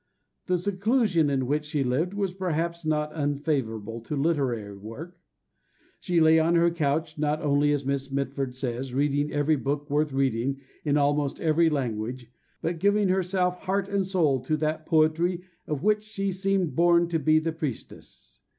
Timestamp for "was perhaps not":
2.15-3.11